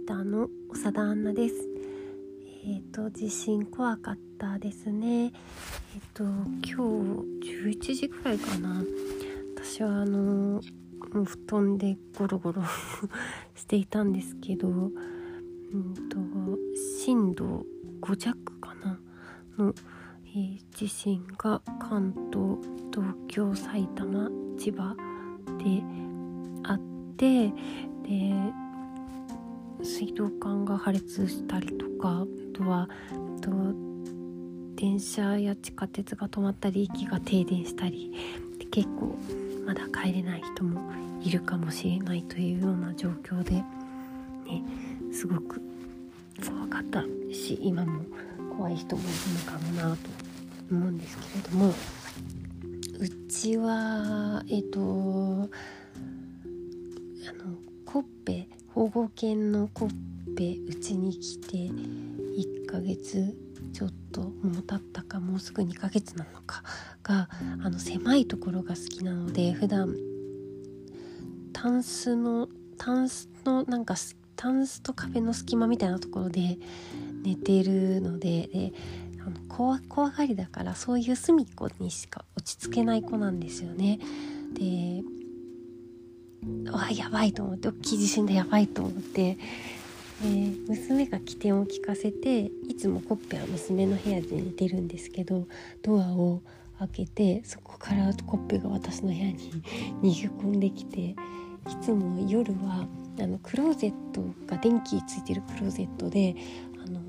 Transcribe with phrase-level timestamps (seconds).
[0.00, 1.54] イターの長田アンナです。
[2.64, 5.24] えっ、ー、と地震怖かったですね。
[5.24, 5.32] えっ、ー、
[6.14, 8.82] と今日11時くらいかな。
[9.56, 10.62] 私はあの
[11.12, 12.62] 布団でゴロゴロ
[13.54, 14.90] していたんですけど、うん
[16.08, 16.16] と
[17.04, 17.66] 震度
[18.00, 18.98] 5弱かな
[19.58, 19.74] の、
[20.34, 22.56] えー、地震が関東、
[22.90, 24.96] 東京、埼玉、千葉
[25.58, 25.82] で
[26.62, 26.80] あっ
[27.18, 27.52] てで
[29.82, 32.26] 水道管が破裂したりとかあ
[32.56, 32.88] とは
[33.40, 33.50] と
[34.76, 38.12] 電車や地下鉄が止まったり駅が停電したり
[38.70, 39.16] 結構
[39.66, 40.80] まだ帰れない人も
[41.22, 43.64] いるかもしれないというような状況でね
[45.12, 45.60] すごく
[46.46, 47.02] 怖かった
[47.32, 48.02] し今も
[48.56, 49.10] 怖い人もいる
[49.46, 50.10] のかもなと
[50.70, 51.74] 思うんですけれども。
[53.00, 55.48] うちはえっ、とあの
[57.86, 58.46] コッペ
[58.80, 59.90] 保護犬のコッ
[60.38, 63.36] ペうちに来て1ヶ月
[63.74, 66.62] ちょっともう経ったかもうすぐ2ヶ月なのか
[67.02, 67.28] が
[67.62, 69.94] あの狭いところが好きなので普段
[71.52, 73.96] タンスのタンスのなんか
[74.34, 76.56] タンスと壁の隙間みたいなところで
[77.22, 78.72] 寝てるのでで
[79.20, 83.98] あの怖怖がりだからそういう隅っこにしか落ち着けない子なんですよね。
[86.92, 89.38] やばいと思って大きい地震でやばいと思って、
[90.22, 95.46] えー、娘が起点を聞かせていつもコッペは娘の部屋で寝てるんですけど
[95.82, 96.42] ドアを
[96.78, 99.38] 開けてそこからコッペが私の部屋に
[100.02, 101.16] 逃げ込んできてい
[101.82, 102.86] つも夜は
[103.18, 106.34] あのクローゼットが電気ついてるクローゼットで
[106.82, 107.00] あの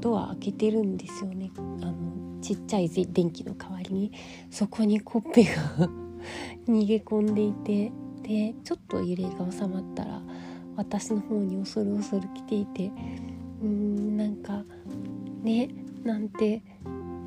[0.00, 1.50] ドア開けてるんですよね。
[1.56, 4.12] あのちっちゃい電気の代わりに。
[4.50, 5.88] そこにコッペが
[6.68, 7.90] 逃げ込んでいて
[8.28, 10.20] でちょっと揺れが収まったら
[10.76, 12.92] 私の方に恐る恐る来ていて
[13.62, 14.62] うーんなんか
[15.42, 15.70] ね
[16.04, 16.62] なんて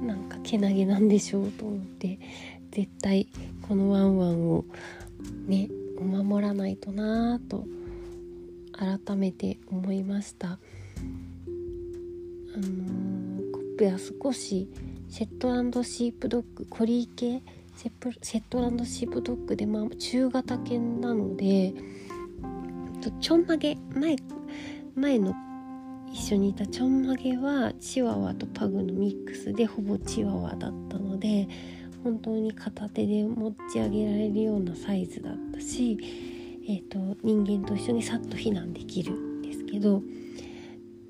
[0.06, 2.20] なんかけなげなんでしょうと思って
[2.70, 3.28] 絶対
[3.68, 4.64] このワンワンを
[5.48, 7.66] ね守らないとなぁと
[8.74, 10.58] 改めて思いました。
[12.54, 14.68] あのー、コッペは少し
[15.10, 17.44] シェットランドシープドッグコリー系
[18.22, 21.74] セットランドシープドッグで、まあ、中型犬なので
[23.20, 24.16] ちょんまげ前
[24.96, 25.34] 前の
[26.14, 31.48] 一緒にいたちょんまげはチワワとパグのミックスでほぼチワワだったので
[32.04, 35.98] 本当に片手で持ち上げられるようなサイズだったし、
[36.68, 40.02] えーと、人間と一緒にさっと避難できるんですけど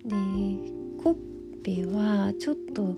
[0.05, 0.15] で
[1.01, 1.15] コッ
[1.63, 2.95] ペはちょっと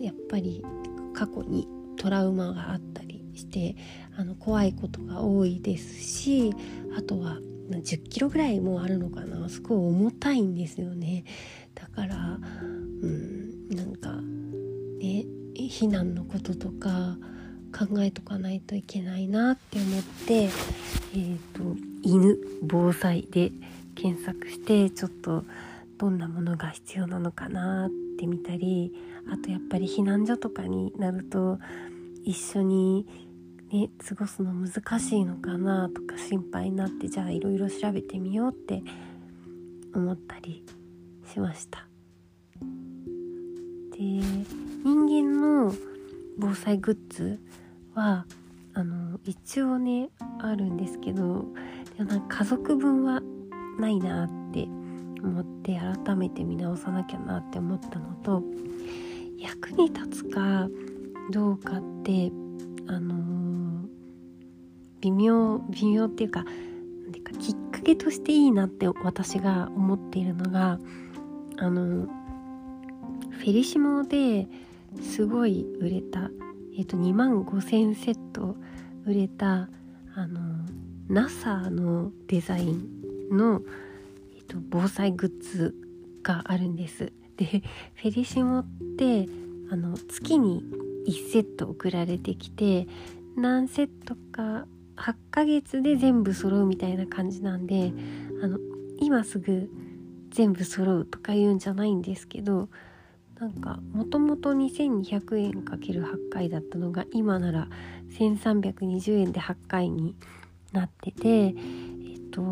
[0.00, 0.64] やっぱり
[1.12, 3.03] 過去にトラウマがあったり
[3.34, 3.76] して
[4.16, 6.54] あの怖いことが多いですし
[6.96, 7.38] あとは
[7.70, 9.48] 10キロぐらいもあるのかな。
[9.48, 11.24] すごい重たいんですよね。
[11.74, 12.38] だから
[13.02, 14.12] うんなんか
[15.00, 15.24] ね
[15.54, 17.16] 避難のこととか
[17.76, 23.50] 考えとかないといけないなって思ってえっ、ー、と犬防災で
[23.94, 25.44] 検索してちょっと
[25.98, 28.92] どんなものが必要なのかなって見たり
[29.32, 31.58] あとやっぱり避難所とかになると
[32.24, 33.06] 一緒に
[33.74, 38.82] ね過ごすの難しいのかなとか心配になってじゃあいろいろ調べてみようって
[39.92, 40.64] 思ったり
[41.32, 41.86] しました。
[43.92, 45.74] で人間の
[46.38, 47.40] 防災グッズ
[47.94, 48.26] は
[48.74, 51.44] あの一応ねあるんですけど
[51.96, 53.20] でもなんか家族分は
[53.78, 54.68] ないなって
[55.22, 58.42] 思って改めて見直さなきゃなって思ったのと
[59.38, 60.68] 役に立つか
[61.30, 62.30] どうかって
[62.86, 63.24] あのー、
[65.04, 70.78] 微妙微妙っていうかなんてかきっかけとしていいなって私が思っているのが
[71.58, 72.06] あの
[73.30, 74.48] フェリシモで
[75.02, 76.30] すごい売れた、
[76.76, 78.56] えーと、2万5,000セット
[79.06, 79.68] 売れた
[80.14, 80.40] あの
[81.08, 82.88] NASA のデザイン
[83.30, 83.60] の、
[84.36, 85.74] えーと防災グッズ
[86.22, 87.12] があるんです。
[87.36, 87.62] で
[87.94, 89.28] フェリシモって
[89.70, 90.62] あの月に
[91.06, 92.86] 1セット送られてきて
[93.36, 97.92] 何セットか8ヶ月で全部揃うみたいな感じなんで
[98.42, 98.58] あの
[98.98, 99.70] 今すぐ
[100.30, 102.68] 全部揃うとか言うんじゃないんですけど
[103.38, 107.68] なんかもともと2200円 ×8 回だったのが今なら
[108.18, 110.14] 1320円で8回に
[110.72, 111.54] なっててえっ
[112.30, 112.42] と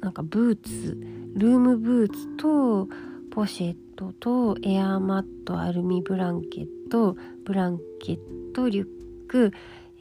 [0.00, 0.98] なんかブーツ
[1.34, 2.88] ルームブーツと
[3.30, 8.18] ポシェットとエアーマットアルミブランケットブランケッ
[8.54, 8.86] トリュッ
[9.28, 9.52] ク、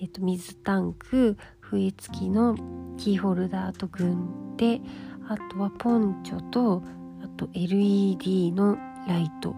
[0.04, 2.58] えっと、水タンク笛付きの
[2.98, 4.28] キーホルダーと軍
[4.58, 4.82] 手
[5.30, 6.84] あとはポンチョと
[7.24, 8.76] あと LED の
[9.08, 9.56] ライト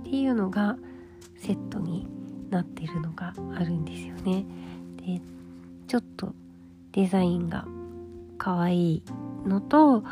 [0.00, 0.76] っていうのが
[1.38, 2.06] セットに
[2.50, 4.44] なってるのがあるんですよね。
[4.98, 5.22] で
[5.86, 6.34] ちょっと
[6.92, 7.64] デザインが
[8.36, 9.02] 可愛い
[9.46, 10.04] のと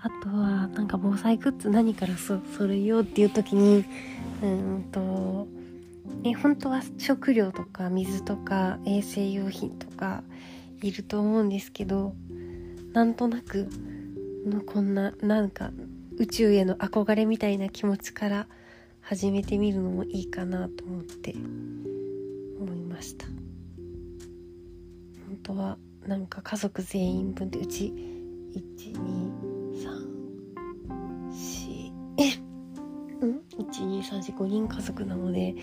[0.00, 3.84] あとはなんか防災グッズ何からそ揃えようっていう時に
[4.42, 5.46] うんと
[6.22, 10.22] ね本当は食料とか水とか衛生用品とか
[10.82, 12.14] いると思うんですけど
[12.92, 13.68] なんとなく
[14.46, 15.70] のこんななんか
[16.18, 18.46] 宇宙への憧れみたいな気持ちから
[19.00, 21.34] 始めてみるのもいいかなと思って
[22.60, 23.26] 思いました。
[23.26, 23.36] 本
[25.42, 27.92] 当はなんか家族全員分でうち
[28.54, 30.08] 123
[33.20, 35.54] うん？12345人家族なので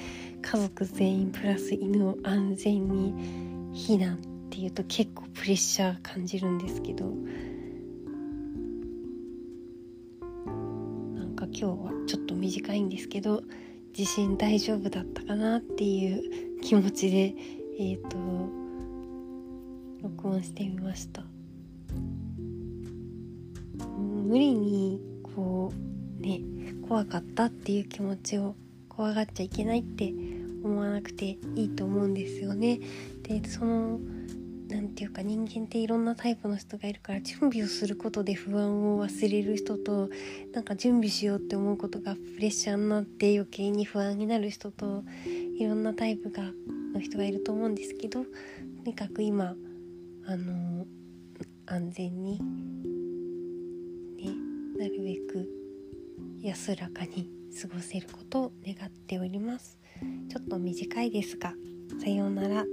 [0.45, 4.19] 家族全員プラス犬を安全に避難っ
[4.51, 7.06] ていうと結構プレッシャー感じるんですけど
[11.15, 13.42] なんか今日はちょっと短いんですけど
[13.92, 17.33] 地震大丈夫だったかなっていう気持ちで
[17.80, 18.18] えっ、ー、と
[20.03, 21.24] 録音してみました。
[23.97, 25.74] 無理にこ
[26.19, 26.42] うね
[26.88, 28.56] 怖かったっていう気持ちを
[28.89, 30.13] 怖がっちゃいけないって
[30.67, 32.79] 思わなくていいと思うんですよね。
[33.23, 34.00] でその
[34.67, 40.09] 何て言うか人間っていろんなタイプの人がいるから準備をすることで不安を忘れる人と
[40.53, 45.03] なんか準備しようって思うことがプレッシャーになって余計に不安になる人と
[45.59, 46.44] いろんなタイプが
[46.94, 48.29] の人がいると思うんですけどと
[48.85, 49.56] にかく今
[50.25, 50.85] あの
[51.68, 52.39] 安全に
[54.18, 54.31] ね
[54.77, 55.64] なるべく
[56.45, 57.27] 安らかに
[57.59, 59.80] 過ごせることを願っております。
[60.30, 61.56] ちょっと短いですが
[62.00, 62.65] さようなら。